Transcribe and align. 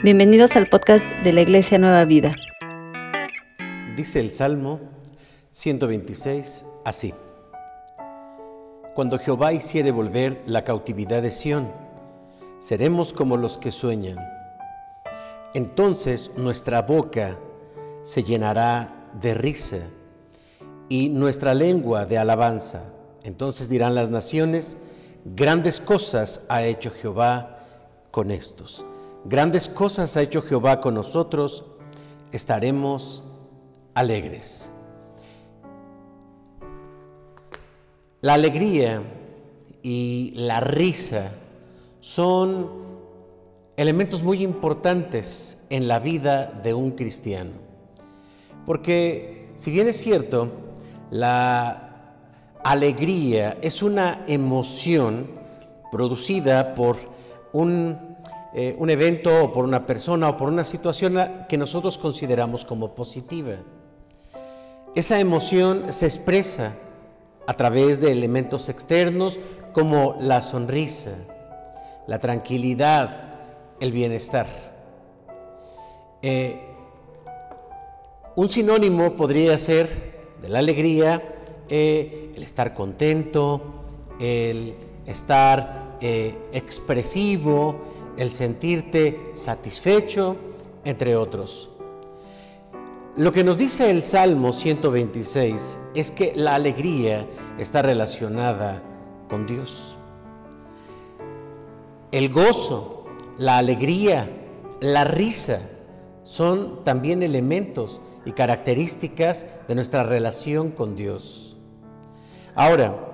Bienvenidos 0.00 0.54
al 0.54 0.68
podcast 0.68 1.04
de 1.24 1.32
la 1.32 1.40
Iglesia 1.40 1.76
Nueva 1.76 2.04
Vida. 2.04 2.36
Dice 3.96 4.20
el 4.20 4.30
Salmo 4.30 4.78
126 5.50 6.64
así. 6.84 7.12
Cuando 8.94 9.18
Jehová 9.18 9.52
hiciere 9.52 9.90
volver 9.90 10.40
la 10.46 10.62
cautividad 10.62 11.20
de 11.20 11.32
Sión, 11.32 11.72
seremos 12.60 13.12
como 13.12 13.36
los 13.36 13.58
que 13.58 13.72
sueñan. 13.72 14.18
Entonces 15.52 16.30
nuestra 16.36 16.82
boca 16.82 17.36
se 18.02 18.22
llenará 18.22 19.10
de 19.20 19.34
risa 19.34 19.78
y 20.88 21.08
nuestra 21.08 21.54
lengua 21.54 22.06
de 22.06 22.18
alabanza. 22.18 22.84
Entonces 23.24 23.68
dirán 23.68 23.96
las 23.96 24.10
naciones, 24.10 24.76
grandes 25.24 25.80
cosas 25.80 26.42
ha 26.48 26.62
hecho 26.62 26.92
Jehová 26.92 27.58
con 28.12 28.30
estos. 28.30 28.86
Grandes 29.28 29.68
cosas 29.68 30.16
ha 30.16 30.22
hecho 30.22 30.40
Jehová 30.40 30.80
con 30.80 30.94
nosotros, 30.94 31.62
estaremos 32.32 33.22
alegres. 33.92 34.70
La 38.22 38.32
alegría 38.32 39.02
y 39.82 40.32
la 40.34 40.60
risa 40.60 41.32
son 42.00 42.70
elementos 43.76 44.22
muy 44.22 44.42
importantes 44.42 45.58
en 45.68 45.88
la 45.88 45.98
vida 45.98 46.46
de 46.46 46.72
un 46.72 46.92
cristiano. 46.92 47.50
Porque 48.64 49.50
si 49.56 49.70
bien 49.70 49.88
es 49.88 49.98
cierto, 49.98 50.48
la 51.10 52.14
alegría 52.64 53.58
es 53.60 53.82
una 53.82 54.24
emoción 54.26 55.26
producida 55.92 56.74
por 56.74 56.96
un 57.52 58.07
eh, 58.54 58.74
un 58.78 58.88
evento 58.88 59.44
o 59.44 59.52
por 59.52 59.64
una 59.64 59.84
persona 59.84 60.30
o 60.30 60.36
por 60.38 60.48
una 60.48 60.64
situación 60.64 61.18
que 61.50 61.58
nosotros 61.58 61.98
consideramos 61.98 62.64
como 62.64 62.94
positiva. 62.94 63.56
Esa 64.94 65.20
emoción 65.20 65.92
se 65.92 66.06
expresa 66.06 66.74
a 67.46 67.52
través 67.54 68.00
de 68.00 68.10
elementos 68.10 68.70
externos 68.70 69.38
como 69.74 70.16
la 70.18 70.40
sonrisa, 70.40 71.12
la 72.06 72.18
tranquilidad, 72.20 73.32
el 73.80 73.92
bienestar. 73.92 74.46
Eh, 76.22 76.58
un 78.34 78.48
sinónimo 78.48 79.12
podría 79.12 79.58
ser 79.58 80.30
de 80.40 80.48
la 80.48 80.60
alegría 80.60 81.34
eh, 81.68 82.32
el 82.34 82.42
estar 82.42 82.72
contento, 82.72 83.84
el 84.18 84.74
estar 85.04 85.98
expresivo, 86.00 87.76
el 88.18 88.30
sentirte 88.30 89.30
satisfecho, 89.34 90.36
entre 90.84 91.16
otros. 91.16 91.70
Lo 93.16 93.32
que 93.32 93.42
nos 93.44 93.58
dice 93.58 93.90
el 93.90 94.02
Salmo 94.02 94.52
126 94.52 95.78
es 95.94 96.10
que 96.10 96.34
la 96.36 96.54
alegría 96.54 97.26
está 97.58 97.82
relacionada 97.82 98.82
con 99.28 99.46
Dios. 99.46 99.96
El 102.12 102.30
gozo, 102.30 103.06
la 103.38 103.58
alegría, 103.58 104.30
la 104.80 105.04
risa 105.04 105.62
son 106.22 106.84
también 106.84 107.22
elementos 107.22 108.00
y 108.24 108.32
características 108.32 109.46
de 109.66 109.74
nuestra 109.74 110.02
relación 110.02 110.70
con 110.70 110.94
Dios. 110.94 111.56
Ahora, 112.54 113.07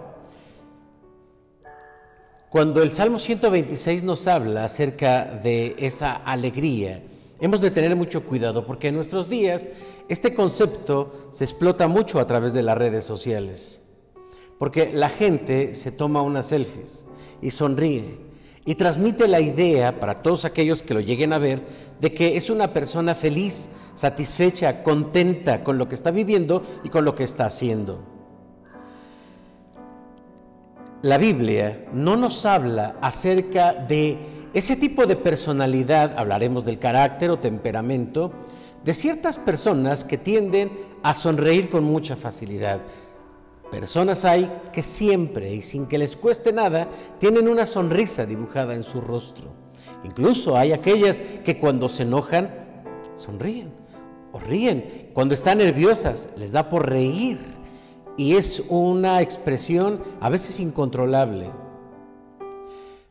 cuando 2.54 2.84
el 2.84 2.92
Salmo 2.92 3.18
126 3.18 4.04
nos 4.04 4.28
habla 4.28 4.64
acerca 4.64 5.24
de 5.24 5.74
esa 5.76 6.12
alegría, 6.12 7.02
hemos 7.40 7.60
de 7.60 7.72
tener 7.72 7.96
mucho 7.96 8.22
cuidado 8.22 8.64
porque 8.64 8.86
en 8.86 8.94
nuestros 8.94 9.28
días 9.28 9.66
este 10.08 10.34
concepto 10.34 11.30
se 11.32 11.42
explota 11.42 11.88
mucho 11.88 12.20
a 12.20 12.28
través 12.28 12.52
de 12.52 12.62
las 12.62 12.78
redes 12.78 13.04
sociales. 13.04 13.80
Porque 14.56 14.92
la 14.92 15.08
gente 15.08 15.74
se 15.74 15.90
toma 15.90 16.22
unas 16.22 16.46
selfies 16.46 17.04
y 17.42 17.50
sonríe 17.50 18.20
y 18.64 18.76
transmite 18.76 19.26
la 19.26 19.40
idea 19.40 19.98
para 19.98 20.22
todos 20.22 20.44
aquellos 20.44 20.80
que 20.80 20.94
lo 20.94 21.00
lleguen 21.00 21.32
a 21.32 21.38
ver 21.38 21.66
de 22.00 22.14
que 22.14 22.36
es 22.36 22.50
una 22.50 22.72
persona 22.72 23.16
feliz, 23.16 23.68
satisfecha, 23.96 24.84
contenta 24.84 25.64
con 25.64 25.76
lo 25.76 25.88
que 25.88 25.96
está 25.96 26.12
viviendo 26.12 26.62
y 26.84 26.88
con 26.88 27.04
lo 27.04 27.16
que 27.16 27.24
está 27.24 27.46
haciendo 27.46 28.14
la 31.04 31.18
Biblia 31.18 31.84
no 31.92 32.16
nos 32.16 32.46
habla 32.46 32.96
acerca 33.02 33.74
de 33.74 34.16
ese 34.54 34.74
tipo 34.74 35.04
de 35.04 35.16
personalidad, 35.16 36.14
hablaremos 36.16 36.64
del 36.64 36.78
carácter 36.78 37.28
o 37.30 37.38
temperamento, 37.38 38.32
de 38.82 38.94
ciertas 38.94 39.36
personas 39.36 40.02
que 40.02 40.16
tienden 40.16 40.72
a 41.02 41.12
sonreír 41.12 41.68
con 41.68 41.84
mucha 41.84 42.16
facilidad. 42.16 42.80
Personas 43.70 44.24
hay 44.24 44.50
que 44.72 44.82
siempre 44.82 45.54
y 45.54 45.60
sin 45.60 45.84
que 45.86 45.98
les 45.98 46.16
cueste 46.16 46.54
nada 46.54 46.88
tienen 47.18 47.48
una 47.48 47.66
sonrisa 47.66 48.24
dibujada 48.24 48.74
en 48.74 48.82
su 48.82 49.02
rostro. 49.02 49.52
Incluso 50.04 50.56
hay 50.56 50.72
aquellas 50.72 51.20
que 51.44 51.58
cuando 51.58 51.90
se 51.90 52.04
enojan 52.04 52.48
sonríen 53.14 53.74
o 54.32 54.38
ríen. 54.38 55.10
Cuando 55.12 55.34
están 55.34 55.58
nerviosas 55.58 56.30
les 56.34 56.52
da 56.52 56.70
por 56.70 56.88
reír 56.88 57.53
y 58.16 58.36
es 58.36 58.62
una 58.68 59.20
expresión 59.20 60.00
a 60.20 60.28
veces 60.28 60.60
incontrolable. 60.60 61.50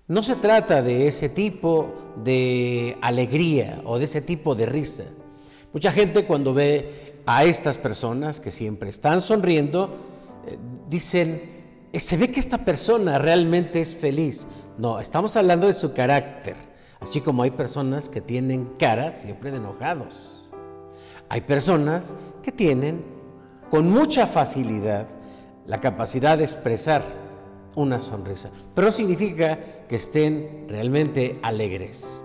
No 0.08 0.22
se 0.22 0.36
trata 0.36 0.82
de 0.82 1.08
ese 1.08 1.30
tipo 1.30 1.94
de 2.24 2.98
alegría 3.02 3.82
o 3.86 3.98
de 3.98 4.06
ese 4.06 4.22
tipo 4.22 4.54
de 4.54 4.66
risa. 4.66 5.06
Mucha 5.72 5.92
gente 5.92 6.26
cuando 6.26 6.54
ve 6.54 7.22
a 7.26 7.46
estas 7.46 7.78
personas 7.78 8.40
que 8.40 8.52
siempre 8.52 8.90
están 8.90 9.22
sonriendo, 9.22 9.96
eh, 10.46 10.58
dicen, 10.90 11.64
eh, 11.92 12.00
se 12.00 12.18
ve 12.18 12.30
que 12.30 12.40
esta 12.40 12.66
persona 12.66 13.18
realmente 13.18 13.80
es 13.80 13.96
feliz. 13.96 14.46
No, 14.78 15.00
estamos 15.00 15.36
hablando 15.38 15.68
de 15.68 15.74
su 15.74 15.94
carácter, 15.94 16.56
así 17.00 17.22
como 17.22 17.44
hay 17.44 17.52
personas 17.52 18.10
que 18.10 18.22
tienen 18.22 18.74
cara 18.78 19.14
siempre 19.14 19.52
de 19.52 19.58
enojados. 19.58 20.44
Hay 21.30 21.42
personas 21.42 22.14
que 22.44 22.52
tienen 22.52 23.04
con 23.74 23.90
mucha 23.90 24.28
facilidad 24.28 25.08
la 25.66 25.80
capacidad 25.80 26.38
de 26.38 26.44
expresar 26.44 27.02
una 27.74 28.00
sonrisa, 28.00 28.52
pero 28.76 28.92
significa 28.92 29.58
que 29.90 29.96
estén 29.96 30.68
realmente 30.68 31.40
alegres. 31.42 32.22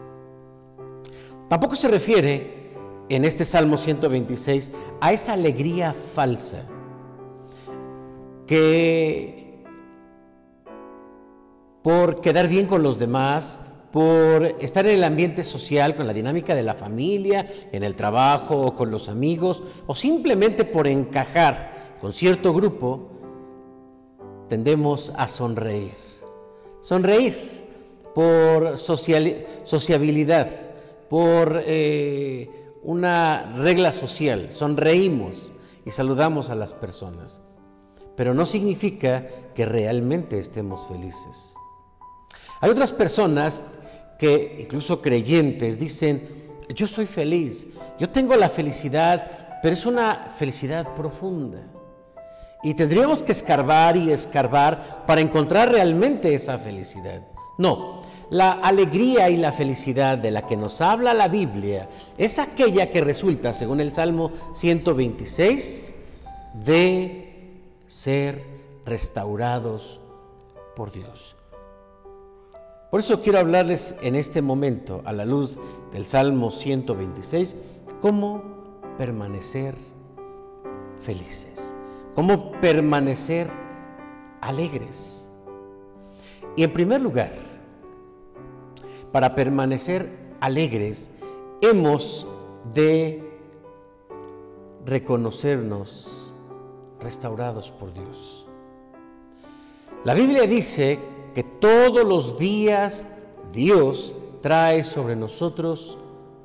Tampoco 1.48 1.75
se 1.75 1.88
refiere 1.88 2.75
en 3.09 3.25
este 3.25 3.47
Salmo 3.47 3.78
126 3.78 4.70
a 5.00 5.10
esa 5.14 5.32
alegría 5.32 5.94
falsa 5.94 6.64
que 8.47 9.65
por 11.82 12.20
quedar 12.20 12.47
bien 12.47 12.66
con 12.66 12.82
los 12.82 12.98
demás, 12.98 13.59
por 13.93 14.44
estar 14.60 14.87
en 14.87 14.97
el 14.97 15.04
ambiente 15.04 15.44
social, 15.44 15.94
con 15.94 16.06
la 16.06 16.12
dinámica 16.12 16.54
de 16.54 16.62
la 16.62 16.75
familia, 16.75 17.47
en 17.72 17.82
el 17.82 17.94
trabajo 17.94 18.59
o 18.59 18.75
con 18.75 18.91
los 18.91 19.09
amigos, 19.09 19.62
o 19.87 19.94
simplemente 19.94 20.65
por 20.65 20.87
encajar 20.87 21.97
con 22.00 22.12
cierto 22.12 22.53
grupo, 22.53 23.10
tendemos 24.48 25.12
a 25.16 25.28
sonreír. 25.28 25.94
Sonreír 26.81 27.37
por 28.15 28.77
sociabilidad, 28.78 30.48
por 31.09 31.62
eh, 31.65 32.50
una 32.82 33.54
regla 33.56 33.93
social. 33.93 34.50
Sonreímos 34.50 35.53
y 35.84 35.91
saludamos 35.91 36.50
a 36.50 36.54
las 36.54 36.75
personas. 36.75 37.43
Pero 38.16 38.34
no 38.34 38.47
significa 38.47 39.27
que 39.54 39.65
realmente 39.65 40.38
estemos 40.38 40.87
felices. 40.88 41.54
Hay 42.60 42.71
otras 42.71 42.93
personas 42.93 43.62
que, 44.19 44.56
incluso 44.61 45.01
creyentes, 45.01 45.78
dicen, 45.78 46.28
yo 46.75 46.87
soy 46.87 47.07
feliz, 47.07 47.66
yo 47.98 48.10
tengo 48.10 48.37
la 48.37 48.48
felicidad, 48.48 49.60
pero 49.63 49.75
es 49.75 49.87
una 49.87 50.28
felicidad 50.37 50.95
profunda. 50.95 51.59
Y 52.63 52.75
tendríamos 52.75 53.22
que 53.22 53.33
escarbar 53.33 53.97
y 53.97 54.10
escarbar 54.10 55.04
para 55.07 55.21
encontrar 55.21 55.71
realmente 55.71 56.34
esa 56.34 56.59
felicidad. 56.59 57.22
No, 57.57 58.03
la 58.31 58.53
alegría 58.53 59.31
y 59.31 59.37
la 59.37 59.53
felicidad 59.53 60.19
de 60.19 60.31
la 60.31 60.47
que 60.47 60.57
nos 60.57 60.81
habla 60.81 61.15
la 61.15 61.28
Biblia 61.28 61.89
es 62.19 62.39
aquella 62.39 62.91
que 62.91 63.01
resulta, 63.01 63.53
según 63.53 63.81
el 63.81 63.92
Salmo 63.92 64.33
126, 64.53 65.95
de 66.65 67.54
ser 67.87 68.45
restaurados 68.84 70.01
por 70.77 70.92
Dios. 70.92 71.38
Por 72.91 73.01
eso 73.01 73.21
quiero 73.21 73.39
hablarles 73.39 73.97
en 74.01 74.15
este 74.15 74.41
momento, 74.41 75.03
a 75.05 75.13
la 75.13 75.27
luz 75.27 75.59
del 75.93 76.07
Salmo 76.07 76.51
126, 76.51 77.55
cómo 78.01 78.43
permanecer 78.97 79.77
felices, 80.99 81.75
cómo 82.15 82.53
permanecer 82.61 83.51
alegres. 84.41 85.29
Y 86.57 86.63
en 86.63 86.73
primer 86.73 87.03
lugar, 87.03 87.33
para 89.13 89.35
permanecer 89.35 90.11
alegres 90.41 91.11
hemos 91.61 92.27
de 92.73 93.23
reconocernos 94.87 96.33
restaurados 97.01 97.71
por 97.71 97.93
Dios. 97.93 98.47
La 100.05 100.15
Biblia 100.15 100.47
dice 100.47 100.99
que 101.39 101.45
todos 101.45 102.05
los 102.05 102.37
días 102.37 103.07
Dios 103.53 104.17
trae 104.43 104.83
sobre 104.83 105.15
nosotros 105.15 105.97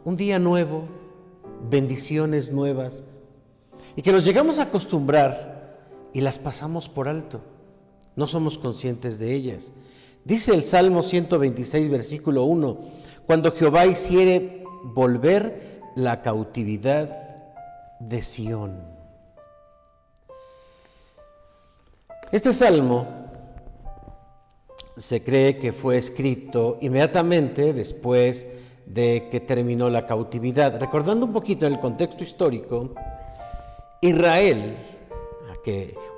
un 0.06 0.16
día 0.16 0.38
nuevo, 0.38 0.84
bendiciones 1.68 2.52
nuevas, 2.52 3.04
y 3.96 4.04
que 4.04 4.12
nos 4.12 4.24
llegamos 4.24 4.60
a 4.60 4.66
acostumbrar 4.66 5.80
y 6.14 6.22
las 6.22 6.38
pasamos 6.38 6.90
por 6.90 7.08
alto. 7.08 7.42
No 8.16 8.28
somos 8.28 8.60
conscientes 8.60 9.18
de 9.18 9.34
ellas. 9.34 9.74
Dice 10.26 10.54
el 10.54 10.62
Salmo 10.62 11.02
126, 11.02 11.90
versículo 11.90 12.44
1, 12.44 12.78
cuando 13.26 13.52
Jehová 13.52 13.88
hiciere 13.88 14.64
volver 14.84 15.82
la 15.96 16.22
cautividad 16.22 17.10
de 18.00 18.22
Sión. 18.22 18.80
Este 22.32 22.54
salmo 22.54 23.23
se 24.98 25.24
cree 25.24 25.58
que 25.58 25.72
fue 25.72 25.98
escrito 25.98 26.78
inmediatamente 26.82 27.74
después 27.74 28.48
de 28.86 29.30
que 29.32 29.40
terminó 29.40 29.90
la 29.90 30.06
cautividad. 30.06 30.80
Recordando 30.80 31.26
un 31.26 31.34
poquito 31.34 31.66
el 31.66 31.80
contexto 31.80 32.24
histórico, 32.24 32.94
Israel, 34.02 34.76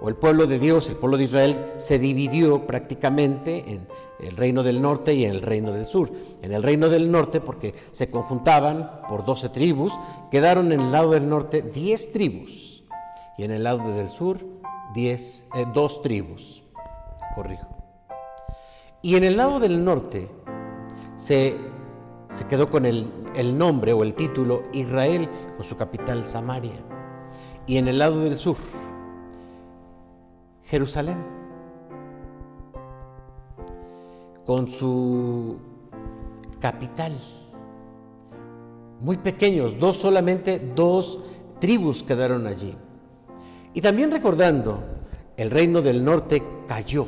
o 0.02 0.10
el 0.10 0.16
pueblo 0.16 0.48
de 0.48 0.60
Dios, 0.60 0.90
el 0.90 0.96
pueblo 0.96 1.18
de 1.18 1.26
Israel, 1.26 1.74
se 1.78 2.00
dividió 2.00 2.66
prácticamente 2.66 3.64
en 3.68 3.88
el 4.20 4.36
reino 4.36 4.64
del 4.64 4.82
norte 4.82 5.14
y 5.14 5.26
en 5.26 5.32
el 5.32 5.42
reino 5.42 5.72
del 5.72 5.86
sur. 5.86 6.12
En 6.42 6.52
el 6.52 6.64
reino 6.64 6.90
del 6.90 7.12
norte, 7.12 7.42
porque 7.42 7.74
se 7.92 8.10
conjuntaban 8.10 9.02
por 9.08 9.26
doce 9.26 9.50
tribus, 9.50 9.94
quedaron 10.32 10.72
en 10.72 10.80
el 10.80 10.92
lado 10.92 11.12
del 11.12 11.30
norte 11.30 11.62
diez 11.62 12.12
tribus 12.12 12.84
y 13.38 13.44
en 13.44 13.52
el 13.52 13.64
lado 13.64 13.96
del 13.96 14.10
sur 14.10 14.40
diez, 14.94 15.46
eh, 15.56 15.66
dos 15.74 16.02
tribus. 16.02 16.64
Corrijo. 17.36 17.75
Y 19.06 19.18
en 19.18 19.24
el 19.24 19.38
lado 19.38 19.60
del 19.60 19.86
norte 19.86 20.28
se, 21.16 21.56
se 22.28 22.48
quedó 22.48 22.72
con 22.72 22.88
el, 22.88 23.06
el 23.36 23.56
nombre 23.56 23.94
o 23.94 24.02
el 24.02 24.16
título 24.16 24.64
Israel, 24.74 25.30
con 25.56 25.64
su 25.64 25.78
capital 25.78 26.26
Samaria. 26.26 26.84
Y 27.68 27.78
en 27.78 27.88
el 27.88 28.00
lado 28.00 28.22
del 28.22 28.36
sur, 28.36 28.58
Jerusalén, 30.64 31.18
con 34.44 34.68
su 34.68 35.60
capital. 36.60 37.14
Muy 39.02 39.18
pequeños, 39.18 39.78
dos 39.80 39.98
solamente, 39.98 40.58
dos 40.74 41.20
tribus 41.60 42.02
quedaron 42.02 42.48
allí. 42.48 42.76
Y 43.72 43.82
también 43.82 44.10
recordando, 44.10 44.80
el 45.38 45.52
reino 45.52 45.84
del 45.84 46.04
norte 46.04 46.42
cayó 46.68 47.06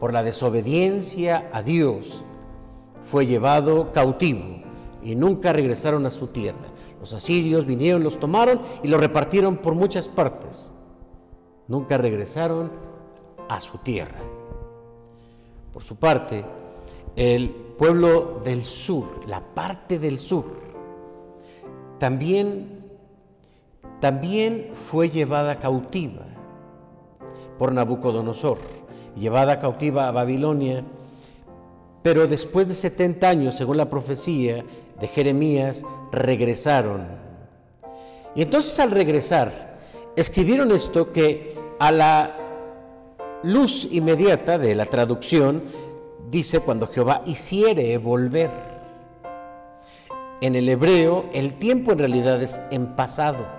por 0.00 0.12
la 0.12 0.22
desobediencia 0.22 1.48
a 1.52 1.62
Dios, 1.62 2.24
fue 3.02 3.26
llevado 3.26 3.92
cautivo 3.92 4.62
y 5.02 5.14
nunca 5.14 5.52
regresaron 5.52 6.06
a 6.06 6.10
su 6.10 6.28
tierra. 6.28 6.68
Los 7.00 7.14
asirios 7.14 7.64
vinieron, 7.64 8.02
los 8.02 8.18
tomaron 8.18 8.60
y 8.82 8.88
los 8.88 9.00
repartieron 9.00 9.58
por 9.58 9.74
muchas 9.74 10.08
partes 10.08 10.72
nunca 11.68 11.98
regresaron 11.98 12.72
a 13.48 13.60
su 13.60 13.78
tierra. 13.78 14.18
Por 15.72 15.82
su 15.82 15.96
parte, 15.96 16.44
el 17.14 17.50
pueblo 17.50 18.40
del 18.42 18.64
sur, 18.64 19.20
la 19.28 19.40
parte 19.40 19.98
del 19.98 20.18
sur, 20.18 20.46
también, 21.98 22.98
también 24.00 24.72
fue 24.74 25.10
llevada 25.10 25.58
cautiva 25.60 26.26
por 27.58 27.72
Nabucodonosor, 27.72 28.58
llevada 29.18 29.58
cautiva 29.58 30.08
a 30.08 30.12
Babilonia, 30.12 30.84
pero 32.02 32.26
después 32.26 32.68
de 32.68 32.74
70 32.74 33.28
años, 33.28 33.54
según 33.54 33.76
la 33.76 33.90
profecía 33.90 34.64
de 35.00 35.08
Jeremías, 35.08 35.84
regresaron. 36.12 37.06
Y 38.34 38.42
entonces 38.42 38.78
al 38.80 38.90
regresar, 38.90 39.78
escribieron 40.16 40.70
esto 40.72 41.12
que 41.12 41.54
a 41.78 41.92
la 41.92 42.36
luz 43.42 43.88
inmediata 43.90 44.58
de 44.58 44.74
la 44.74 44.86
traducción 44.86 45.62
dice 46.30 46.60
cuando 46.60 46.86
Jehová 46.86 47.22
hiciere 47.24 47.96
volver. 47.98 48.50
En 50.40 50.54
el 50.54 50.68
hebreo 50.68 51.26
el 51.32 51.54
tiempo 51.54 51.92
en 51.92 51.98
realidad 51.98 52.40
es 52.42 52.60
en 52.70 52.94
pasado. 52.94 53.57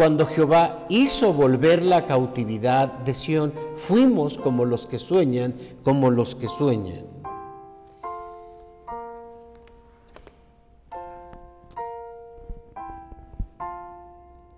Cuando 0.00 0.24
Jehová 0.24 0.86
hizo 0.88 1.34
volver 1.34 1.82
la 1.82 2.06
cautividad 2.06 2.88
de 2.88 3.12
Sión, 3.12 3.52
fuimos 3.76 4.38
como 4.38 4.64
los 4.64 4.86
que 4.86 4.98
sueñan, 4.98 5.54
como 5.84 6.10
los 6.10 6.34
que 6.34 6.48
sueñan. 6.48 7.04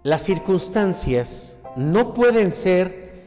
Las 0.05 0.23
circunstancias 0.23 1.59
no 1.75 2.15
pueden 2.15 2.53
ser 2.53 3.25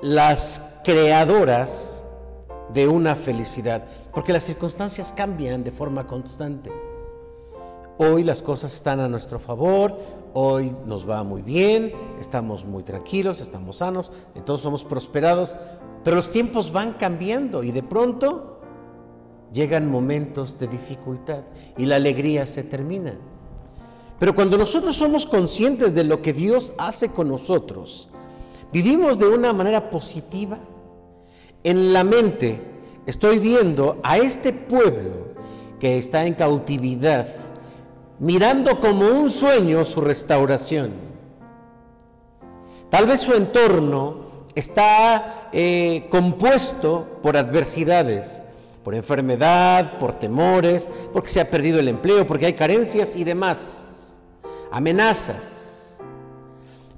las 0.00 0.62
creadoras 0.82 2.04
de 2.72 2.88
una 2.88 3.16
felicidad, 3.16 3.84
porque 4.14 4.32
las 4.32 4.44
circunstancias 4.44 5.12
cambian 5.12 5.62
de 5.62 5.72
forma 5.72 6.06
constante. 6.06 6.72
Hoy 7.96 8.24
las 8.24 8.42
cosas 8.42 8.74
están 8.74 8.98
a 8.98 9.08
nuestro 9.08 9.38
favor, 9.38 9.96
hoy 10.32 10.74
nos 10.84 11.08
va 11.08 11.22
muy 11.22 11.42
bien, 11.42 11.92
estamos 12.18 12.64
muy 12.64 12.82
tranquilos, 12.82 13.40
estamos 13.40 13.76
sanos, 13.76 14.10
entonces 14.34 14.64
somos 14.64 14.84
prosperados, 14.84 15.56
pero 16.02 16.16
los 16.16 16.28
tiempos 16.28 16.72
van 16.72 16.94
cambiando 16.94 17.62
y 17.62 17.70
de 17.70 17.84
pronto 17.84 18.58
llegan 19.52 19.88
momentos 19.88 20.58
de 20.58 20.66
dificultad 20.66 21.42
y 21.78 21.86
la 21.86 21.94
alegría 21.94 22.46
se 22.46 22.64
termina. 22.64 23.14
Pero 24.18 24.34
cuando 24.34 24.58
nosotros 24.58 24.96
somos 24.96 25.24
conscientes 25.24 25.94
de 25.94 26.02
lo 26.02 26.20
que 26.20 26.32
Dios 26.32 26.72
hace 26.78 27.10
con 27.10 27.28
nosotros, 27.28 28.08
vivimos 28.72 29.20
de 29.20 29.28
una 29.28 29.52
manera 29.52 29.88
positiva. 29.90 30.58
En 31.62 31.92
la 31.92 32.02
mente 32.02 32.60
estoy 33.06 33.38
viendo 33.38 34.00
a 34.02 34.18
este 34.18 34.52
pueblo 34.52 35.34
que 35.78 35.96
está 35.96 36.26
en 36.26 36.34
cautividad, 36.34 37.43
mirando 38.24 38.80
como 38.80 39.06
un 39.06 39.28
sueño 39.28 39.84
su 39.84 40.00
restauración. 40.00 40.92
Tal 42.88 43.06
vez 43.06 43.20
su 43.20 43.34
entorno 43.34 44.46
está 44.54 45.50
eh, 45.52 46.06
compuesto 46.10 47.18
por 47.22 47.36
adversidades, 47.36 48.42
por 48.82 48.94
enfermedad, 48.94 49.98
por 49.98 50.18
temores, 50.18 50.88
porque 51.12 51.28
se 51.28 51.40
ha 51.40 51.50
perdido 51.50 51.78
el 51.78 51.88
empleo, 51.88 52.26
porque 52.26 52.46
hay 52.46 52.54
carencias 52.54 53.14
y 53.14 53.24
demás 53.24 54.16
amenazas. 54.70 55.96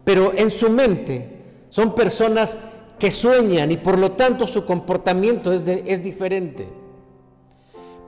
Pero 0.05 0.33
en 0.33 0.49
su 0.49 0.71
mente 0.71 1.43
son 1.71 1.93
personas 1.93 2.57
que 3.01 3.11
sueñan 3.11 3.73
y 3.73 3.79
por 3.79 3.99
lo 3.99 4.13
tanto 4.13 4.47
su 4.47 4.65
comportamiento 4.65 5.53
es, 5.53 5.65
es 5.67 6.05
diferente. 6.05 6.69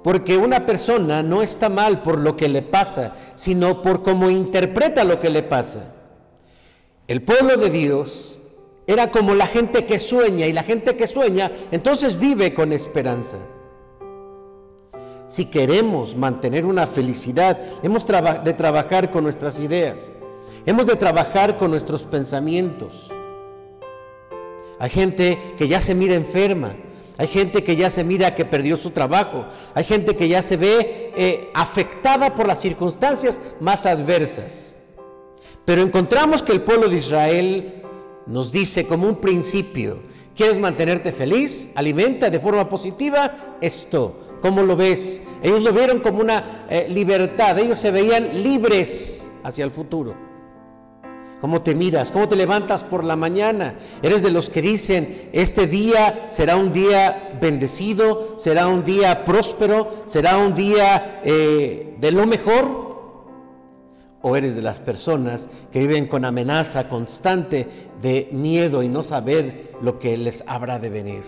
Porque 0.02 0.37
una 0.37 0.64
persona 0.64 1.23
no 1.23 1.43
está 1.43 1.69
mal 1.69 2.02
por 2.02 2.21
lo 2.21 2.37
que 2.37 2.49
le 2.49 2.62
pasa, 2.62 3.14
sino 3.35 3.83
por 3.83 4.02
cómo 4.02 4.31
interpreta 4.31 5.05
lo 5.05 5.19
que 5.19 5.28
le 5.28 5.43
pasa. 5.43 5.93
El 7.09 7.23
pueblo 7.23 7.57
de 7.57 7.71
Dios 7.71 8.40
era 8.87 9.11
como 9.11 9.35
la 9.35 9.47
gente 9.47 9.85
que 9.85 9.99
sueña 9.99 10.47
y 10.47 10.52
la 10.52 10.62
gente 10.62 10.97
que 10.97 11.07
sueña 11.07 11.52
entonces 11.71 12.19
vive 12.19 12.55
con 12.55 12.73
esperanza. 12.73 13.38
Si 15.26 15.45
queremos 15.45 16.17
mantener 16.17 16.64
una 16.64 16.87
felicidad, 16.87 17.61
hemos 17.83 18.07
de 18.07 18.52
trabajar 18.55 19.11
con 19.11 19.25
nuestras 19.25 19.61
ideas, 19.61 20.11
hemos 20.64 20.87
de 20.87 20.97
trabajar 20.97 21.59
con 21.59 21.71
nuestros 21.71 22.05
pensamientos. 22.05 23.12
Hay 24.78 24.88
gente 24.88 25.38
que 25.59 25.69
ya 25.69 25.83
se 25.83 25.95
mira 25.95 26.14
enferma, 26.14 26.76
hay 27.18 27.26
gente 27.26 27.62
que 27.62 27.76
ya 27.76 27.90
se 27.90 28.02
mira 28.04 28.34
que 28.34 28.46
perdió 28.46 28.78
su 28.78 28.90
trabajo, 28.90 29.44
hay 29.75 29.84
gente 29.84 30.16
que 30.16 30.28
ya 30.28 30.40
se 30.40 30.56
ve 30.56 31.12
eh, 31.16 31.50
afectada 31.52 32.34
por 32.34 32.46
las 32.46 32.60
circunstancias 32.60 33.40
más 33.60 33.84
adversas. 33.84 34.75
Pero 35.66 35.82
encontramos 35.82 36.42
que 36.42 36.52
el 36.52 36.62
pueblo 36.62 36.88
de 36.88 36.96
Israel 36.96 37.82
nos 38.25 38.52
dice 38.52 38.87
como 38.87 39.06
un 39.06 39.16
principio, 39.16 39.98
¿quieres 40.34 40.58
mantenerte 40.58 41.12
feliz? 41.12 41.68
Alimenta 41.75 42.30
de 42.30 42.40
forma 42.40 42.66
positiva 42.68 43.58
esto 43.60 44.28
¿Cómo 44.40 44.62
lo 44.62 44.76
ves? 44.76 45.20
Ellos 45.42 45.62
lo 45.62 45.72
vieron 45.72 46.00
como 46.00 46.20
una 46.20 46.66
eh, 46.70 46.87
libertad, 46.88 47.58
ellos 47.58 47.78
se 47.78 47.90
veían 47.90 48.42
libres 48.42 49.28
hacia 49.42 49.64
el 49.64 49.70
futuro. 49.70 50.27
¿Cómo 51.40 51.62
te 51.62 51.75
miras? 51.75 52.11
¿Cómo 52.11 52.28
te 52.28 52.35
levantas 52.35 52.83
por 52.83 53.04
la 53.04 53.14
mañana? 53.14 53.76
¿Eres 54.02 54.23
de 54.23 54.33
los 54.33 54.50
que 54.50 54.61
dicen, 54.61 55.30
este 55.33 55.68
día 55.68 56.26
será 56.30 56.57
un 56.57 56.73
día 56.73 57.38
bendecido, 57.40 58.35
será 58.38 58.66
un 58.66 58.85
día 58.85 59.25
próspero, 59.25 59.88
será 60.07 60.38
un 60.38 60.54
día 60.54 61.21
eh, 61.25 61.95
de 62.00 62.11
lo 62.11 62.26
mejor? 62.26 62.88
¿O 64.21 64.37
eres 64.37 64.57
de 64.57 64.62
las 64.62 64.80
personas 64.80 65.49
que 65.71 65.78
viven 65.78 66.09
con 66.09 66.25
amenaza 66.25 66.88
constante 66.88 67.68
de 68.02 68.28
miedo 68.33 68.83
y 68.83 68.88
no 68.88 69.04
saber 69.04 69.75
lo 69.80 70.00
que 70.00 70.16
les 70.16 70.42
habrá 70.49 70.80
de 70.80 70.90
venir? 70.90 71.23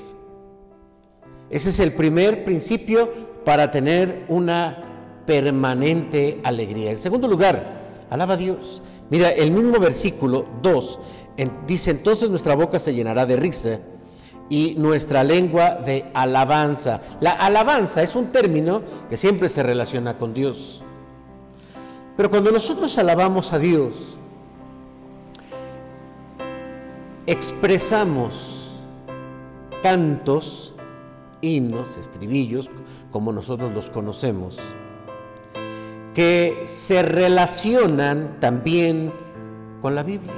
Ese 1.50 1.70
es 1.70 1.78
el 1.78 1.92
primer 1.92 2.44
principio 2.44 3.12
para 3.44 3.70
tener 3.70 4.24
una 4.28 4.82
permanente 5.24 6.40
alegría. 6.42 6.90
En 6.90 6.98
segundo 6.98 7.28
lugar, 7.28 7.80
alaba 8.10 8.34
a 8.34 8.36
Dios. 8.36 8.82
Mira, 9.10 9.30
el 9.30 9.50
mismo 9.50 9.78
versículo 9.78 10.46
2 10.62 10.98
dice, 11.66 11.90
entonces 11.90 12.30
nuestra 12.30 12.54
boca 12.54 12.78
se 12.78 12.94
llenará 12.94 13.26
de 13.26 13.36
risa 13.36 13.80
y 14.48 14.74
nuestra 14.78 15.24
lengua 15.24 15.74
de 15.74 16.06
alabanza. 16.14 17.00
La 17.20 17.32
alabanza 17.32 18.02
es 18.02 18.14
un 18.14 18.30
término 18.32 18.82
que 19.08 19.16
siempre 19.16 19.48
se 19.48 19.62
relaciona 19.62 20.16
con 20.16 20.32
Dios. 20.32 20.84
Pero 22.16 22.30
cuando 22.30 22.52
nosotros 22.52 22.96
alabamos 22.98 23.52
a 23.52 23.58
Dios, 23.58 24.18
expresamos 27.26 28.72
cantos, 29.82 30.74
himnos, 31.40 31.96
estribillos, 31.96 32.70
como 33.10 33.32
nosotros 33.32 33.72
los 33.72 33.90
conocemos 33.90 34.58
que 36.20 36.64
se 36.66 37.02
relacionan 37.02 38.36
también 38.40 39.10
con 39.80 39.94
la 39.94 40.02
Biblia. 40.02 40.34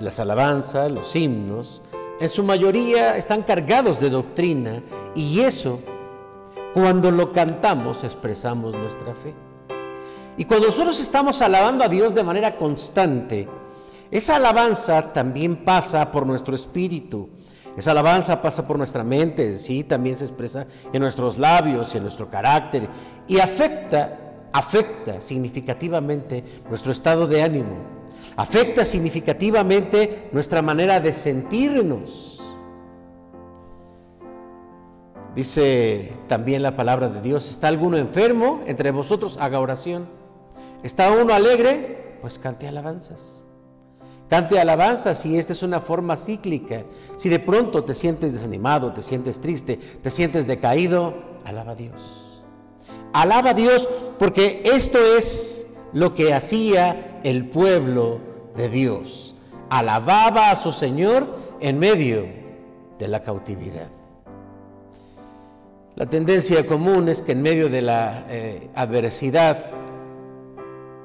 Las 0.00 0.18
alabanzas, 0.18 0.90
los 0.90 1.14
himnos, 1.14 1.82
en 2.18 2.30
su 2.30 2.42
mayoría 2.42 3.18
están 3.18 3.42
cargados 3.42 4.00
de 4.00 4.08
doctrina 4.08 4.82
y 5.14 5.40
eso, 5.40 5.80
cuando 6.72 7.10
lo 7.10 7.32
cantamos, 7.32 8.02
expresamos 8.02 8.74
nuestra 8.74 9.12
fe. 9.12 9.34
Y 10.38 10.46
cuando 10.46 10.68
nosotros 10.68 10.98
estamos 10.98 11.42
alabando 11.42 11.84
a 11.84 11.88
Dios 11.88 12.14
de 12.14 12.24
manera 12.24 12.56
constante, 12.56 13.46
esa 14.10 14.36
alabanza 14.36 15.12
también 15.12 15.66
pasa 15.66 16.10
por 16.10 16.26
nuestro 16.26 16.54
espíritu 16.54 17.28
esa 17.76 17.92
alabanza 17.92 18.42
pasa 18.42 18.66
por 18.66 18.76
nuestra 18.76 19.02
mente, 19.02 19.56
sí, 19.56 19.84
también 19.84 20.16
se 20.16 20.24
expresa 20.24 20.66
en 20.92 21.00
nuestros 21.00 21.38
labios, 21.38 21.94
en 21.94 22.02
nuestro 22.02 22.28
carácter 22.28 22.88
y 23.26 23.38
afecta, 23.38 24.48
afecta 24.52 25.20
significativamente 25.20 26.44
nuestro 26.68 26.92
estado 26.92 27.26
de 27.26 27.42
ánimo, 27.42 27.76
afecta 28.36 28.84
significativamente 28.84 30.28
nuestra 30.32 30.60
manera 30.60 31.00
de 31.00 31.12
sentirnos. 31.12 32.38
Dice 35.34 36.12
también 36.28 36.62
la 36.62 36.76
palabra 36.76 37.08
de 37.08 37.22
Dios, 37.22 37.48
¿está 37.48 37.68
alguno 37.68 37.96
enfermo? 37.96 38.60
Entre 38.66 38.90
vosotros 38.90 39.38
haga 39.40 39.60
oración. 39.60 40.06
¿Está 40.82 41.10
uno 41.10 41.32
alegre? 41.32 42.18
Pues 42.20 42.38
cante 42.38 42.68
alabanzas. 42.68 43.46
Cante 44.32 44.58
alabanza 44.58 45.14
si 45.14 45.36
esta 45.36 45.52
es 45.52 45.62
una 45.62 45.78
forma 45.78 46.16
cíclica. 46.16 46.84
Si 47.16 47.28
de 47.28 47.38
pronto 47.38 47.84
te 47.84 47.92
sientes 47.92 48.32
desanimado, 48.32 48.90
te 48.90 49.02
sientes 49.02 49.42
triste, 49.42 49.76
te 49.76 50.08
sientes 50.08 50.46
decaído, 50.46 51.12
alaba 51.44 51.72
a 51.72 51.74
Dios. 51.74 52.42
Alaba 53.12 53.50
a 53.50 53.52
Dios 53.52 53.86
porque 54.18 54.62
esto 54.64 54.98
es 55.18 55.66
lo 55.92 56.14
que 56.14 56.32
hacía 56.32 57.20
el 57.24 57.50
pueblo 57.50 58.20
de 58.56 58.70
Dios. 58.70 59.34
Alababa 59.68 60.50
a 60.50 60.56
su 60.56 60.72
Señor 60.72 61.36
en 61.60 61.78
medio 61.78 62.24
de 62.98 63.08
la 63.08 63.22
cautividad. 63.22 63.90
La 65.94 66.06
tendencia 66.06 66.66
común 66.66 67.10
es 67.10 67.20
que 67.20 67.32
en 67.32 67.42
medio 67.42 67.68
de 67.68 67.82
la 67.82 68.24
eh, 68.30 68.70
adversidad 68.74 69.66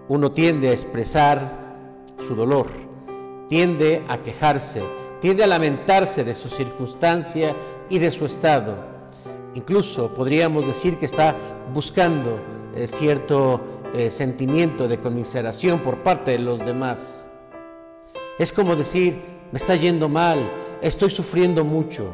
uno 0.08 0.32
tiende 0.32 0.70
a 0.70 0.72
expresar 0.72 1.76
su 2.26 2.34
dolor 2.34 2.87
tiende 3.48 4.04
a 4.08 4.18
quejarse, 4.20 4.84
tiende 5.22 5.44
a 5.44 5.48
lamentarse 5.48 6.24
de 6.24 6.34
su 6.34 6.50
circunstancia 6.50 7.56
y 7.90 8.00
de 8.00 8.12
su 8.12 8.26
estado. 8.26 8.78
Incluso 9.56 10.14
podríamos 10.14 10.68
decir 10.68 10.98
que 10.98 11.06
está 11.06 11.36
buscando 11.74 12.40
eh, 12.76 12.88
cierto 12.88 13.62
eh, 13.94 14.10
sentimiento 14.10 14.88
de 14.88 15.00
conmiseración 15.00 15.82
por 15.82 16.04
parte 16.04 16.32
de 16.32 16.40
los 16.40 16.60
demás. 16.60 17.30
Es 18.38 18.52
como 18.52 18.76
decir, 18.76 19.20
me 19.52 19.58
está 19.58 19.76
yendo 19.76 20.10
mal, 20.10 20.52
estoy 20.82 21.10
sufriendo 21.10 21.64
mucho. 21.64 22.12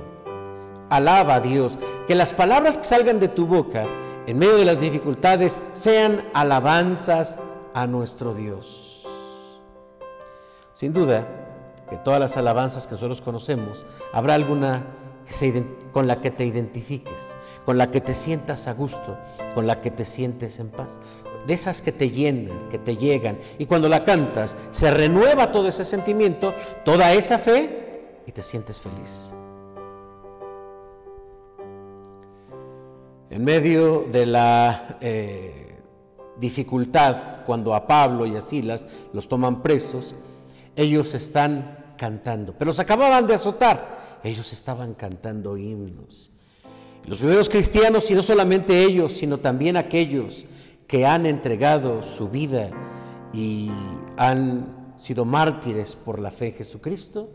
Alaba 0.89 1.35
a 1.35 1.39
Dios, 1.41 1.77
que 2.07 2.15
las 2.15 2.33
palabras 2.33 2.77
que 2.77 2.83
salgan 2.83 3.19
de 3.19 3.27
tu 3.27 3.47
boca 3.47 3.87
en 4.27 4.37
medio 4.37 4.55
de 4.55 4.65
las 4.65 4.79
dificultades 4.79 5.59
sean 5.73 6.23
alabanzas 6.33 7.39
a 7.73 7.87
nuestro 7.87 8.33
Dios. 8.33 8.92
Sin 10.73 10.93
duda 10.93 11.27
que 11.89 11.97
todas 11.97 12.19
las 12.19 12.37
alabanzas 12.37 12.87
que 12.87 12.93
nosotros 12.93 13.21
conocemos, 13.21 13.85
habrá 14.11 14.33
alguna 14.33 14.85
con 15.91 16.07
la 16.07 16.21
que 16.21 16.31
te 16.31 16.45
identifiques, 16.45 17.35
con 17.65 17.77
la 17.77 17.91
que 17.91 18.01
te 18.01 18.13
sientas 18.13 18.67
a 18.67 18.73
gusto, 18.73 19.17
con 19.55 19.67
la 19.67 19.81
que 19.81 19.91
te 19.91 20.05
sientes 20.05 20.59
en 20.59 20.69
paz. 20.69 20.99
De 21.47 21.53
esas 21.53 21.81
que 21.81 21.91
te 21.91 22.09
llenan, 22.09 22.69
que 22.69 22.77
te 22.77 22.95
llegan. 22.95 23.37
Y 23.57 23.65
cuando 23.65 23.89
la 23.89 24.03
cantas, 24.03 24.55
se 24.71 24.91
renueva 24.91 25.51
todo 25.51 25.67
ese 25.67 25.85
sentimiento, 25.85 26.53
toda 26.85 27.13
esa 27.13 27.37
fe 27.37 28.19
y 28.25 28.31
te 28.31 28.43
sientes 28.43 28.79
feliz. 28.79 29.33
En 33.29 33.43
medio 33.43 34.05
de 34.11 34.25
la 34.25 34.97
eh, 35.01 35.79
dificultad, 36.37 37.43
cuando 37.45 37.73
a 37.73 37.87
Pablo 37.87 38.25
y 38.25 38.35
a 38.35 38.41
Silas 38.41 38.85
los 39.11 39.27
toman 39.27 39.61
presos, 39.61 40.15
ellos 40.75 41.13
están 41.13 41.77
cantando, 41.97 42.53
pero 42.53 42.69
los 42.69 42.79
acababan 42.79 43.27
de 43.27 43.33
azotar, 43.33 44.19
ellos 44.23 44.51
estaban 44.53 44.93
cantando 44.93 45.57
himnos. 45.57 46.31
Los 47.05 47.17
primeros 47.17 47.49
cristianos, 47.49 48.09
y 48.11 48.13
no 48.13 48.23
solamente 48.23 48.83
ellos, 48.83 49.11
sino 49.11 49.39
también 49.39 49.77
aquellos 49.77 50.45
que 50.87 51.05
han 51.05 51.25
entregado 51.25 52.01
su 52.01 52.29
vida 52.29 52.69
y 53.33 53.71
han 54.17 54.93
sido 54.95 55.25
mártires 55.25 55.95
por 55.95 56.19
la 56.19 56.31
fe 56.31 56.47
en 56.47 56.53
Jesucristo, 56.53 57.29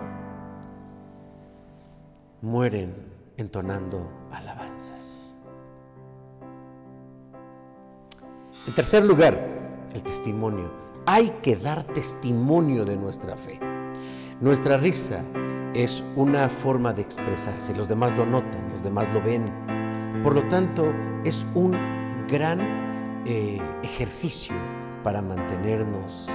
mueren 2.40 2.94
entonando 3.36 4.10
alabanzas. 4.32 5.34
En 8.66 8.74
tercer 8.74 9.04
lugar, 9.04 9.38
el 9.94 10.02
testimonio 10.02 10.87
hay 11.10 11.30
que 11.42 11.56
dar 11.56 11.84
testimonio 11.84 12.84
de 12.84 12.94
nuestra 12.94 13.34
fe. 13.34 13.58
Nuestra 14.42 14.76
risa 14.76 15.24
es 15.72 16.04
una 16.16 16.50
forma 16.50 16.92
de 16.92 17.00
expresarse, 17.00 17.74
los 17.74 17.88
demás 17.88 18.14
lo 18.14 18.26
notan, 18.26 18.68
los 18.68 18.82
demás 18.82 19.10
lo 19.14 19.22
ven. 19.22 19.42
Por 20.22 20.34
lo 20.34 20.46
tanto, 20.48 20.92
es 21.24 21.46
un 21.54 21.74
gran 22.28 22.60
eh, 23.24 23.58
ejercicio 23.82 24.54
para 25.02 25.22
mantenernos 25.22 26.28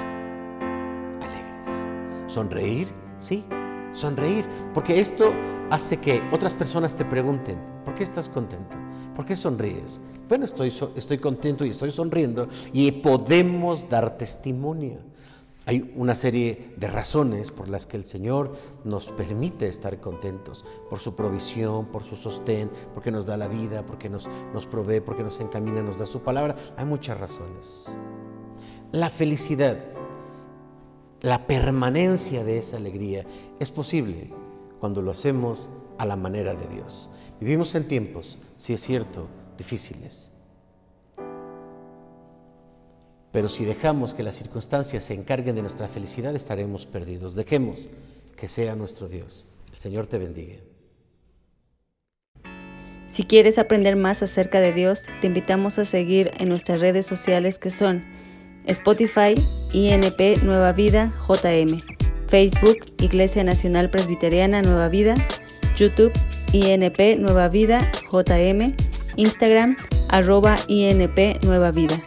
alegres. 1.22 1.86
Sonreír, 2.26 2.88
sí, 3.20 3.46
sonreír, 3.94 4.46
porque 4.74 5.00
esto 5.00 5.34
hace 5.70 5.98
que 5.98 6.22
otras 6.32 6.54
personas 6.54 6.96
te 6.96 7.06
pregunten, 7.06 7.58
¿por 7.86 7.96
qué 7.96 8.04
estás 8.04 8.28
contento? 8.28 8.78
¿Por 9.16 9.26
qué 9.26 9.36
sonríes? 9.36 10.02
Bueno, 10.28 10.46
estoy, 10.46 10.74
estoy 10.96 11.18
contento 11.20 11.66
y 11.66 11.70
estoy 11.70 11.92
sonriendo 11.92 12.48
y 12.74 12.92
podemos 12.92 13.88
dar 13.88 14.18
testimonio. 14.18 14.98
Hay 15.66 15.94
una 15.96 16.14
serie 16.14 16.74
de 16.76 16.88
razones 16.88 17.50
por 17.52 17.70
las 17.70 17.86
que 17.86 17.96
el 17.96 18.06
Señor 18.06 18.58
nos 18.84 19.12
permite 19.12 19.68
estar 19.68 20.02
contentos, 20.02 20.66
por 20.90 21.00
su 21.00 21.16
provisión, 21.16 21.86
por 21.86 22.04
su 22.04 22.18
sostén, 22.18 22.70
porque 22.94 23.12
nos 23.12 23.26
da 23.26 23.38
la 23.38 23.48
vida, 23.48 23.86
porque 23.86 24.10
nos, 24.10 24.28
nos 24.54 24.66
provee, 24.66 25.00
porque 25.00 25.24
nos 25.24 25.40
encamina, 25.40 25.82
nos 25.82 25.98
da 25.98 26.06
su 26.06 26.22
palabra. 26.22 26.56
Hay 26.76 26.86
muchas 26.86 27.18
razones. 27.18 27.94
La 28.92 29.10
felicidad 29.10 29.93
la 31.24 31.48
permanencia 31.48 32.44
de 32.44 32.58
esa 32.58 32.76
alegría 32.76 33.26
es 33.60 33.72
posible 33.72 34.30
cuando 34.80 35.02
lo 35.02 35.10
hacemos 35.10 35.70
a 35.98 36.06
la 36.06 36.18
manera 36.18 36.54
de 36.54 36.68
Dios. 36.68 37.10
Vivimos 37.40 37.74
en 37.76 37.88
tiempos, 37.88 38.40
si 38.58 38.74
es 38.74 38.82
cierto, 38.82 39.30
difíciles. 39.58 40.30
Pero 43.32 43.48
si 43.48 43.64
dejamos 43.64 44.14
que 44.14 44.22
las 44.22 44.36
circunstancias 44.36 45.06
se 45.06 45.14
encarguen 45.14 45.56
de 45.56 45.62
nuestra 45.62 45.88
felicidad, 45.88 46.36
estaremos 46.36 46.86
perdidos. 46.86 47.36
Dejemos 47.36 47.88
que 48.36 48.50
sea 48.50 48.76
nuestro 48.76 49.08
Dios. 49.08 49.48
El 49.72 49.78
Señor 49.78 50.08
te 50.08 50.18
bendiga. 50.18 50.58
Si 53.08 53.24
quieres 53.24 53.58
aprender 53.60 53.96
más 53.96 54.22
acerca 54.24 54.60
de 54.60 54.74
Dios, 54.74 55.06
te 55.22 55.28
invitamos 55.28 55.80
a 55.80 55.86
seguir 55.86 56.32
en 56.38 56.50
nuestras 56.50 56.82
redes 56.82 57.08
sociales 57.08 57.60
que 57.60 57.72
son 57.72 58.04
Spotify, 58.68 59.34
INP 59.74 60.44
Nueva 60.44 60.74
Vida 60.74 61.12
JM, 61.28 61.82
Facebook, 62.28 62.78
Iglesia 63.00 63.44
Nacional 63.44 63.90
Presbiteriana 63.90 64.62
Nueva 64.62 64.90
Vida, 64.90 65.16
YouTube, 65.76 66.14
INP 66.52 67.18
Nueva 67.20 67.50
Vida 67.50 67.92
JM, 68.12 68.76
Instagram, 69.16 69.78
arroba 70.10 70.58
INP 70.68 71.44
Nueva 71.44 71.72
Vida. 71.72 72.00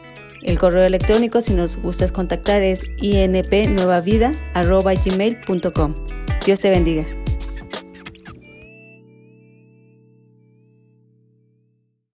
El 0.43 0.59
correo 0.59 0.85
electrónico, 0.85 1.41
si 1.41 1.55
nos 1.55 1.77
gustas 1.77 2.11
contactar, 2.13 2.61
es 2.63 2.85
inpnuevavida.gmail.com. 3.03 5.95
Dios 6.45 6.61
te 6.61 6.71
bendiga. 6.71 7.26